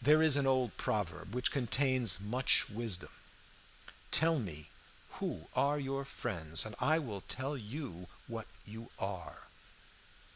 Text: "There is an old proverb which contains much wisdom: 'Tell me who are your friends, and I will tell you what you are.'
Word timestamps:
"There 0.00 0.22
is 0.22 0.36
an 0.36 0.46
old 0.46 0.76
proverb 0.76 1.34
which 1.34 1.50
contains 1.50 2.20
much 2.20 2.68
wisdom: 2.70 3.10
'Tell 4.12 4.38
me 4.38 4.68
who 5.14 5.48
are 5.56 5.80
your 5.80 6.04
friends, 6.04 6.64
and 6.64 6.76
I 6.78 7.00
will 7.00 7.22
tell 7.22 7.56
you 7.56 8.06
what 8.28 8.46
you 8.64 8.92
are.' 9.00 9.48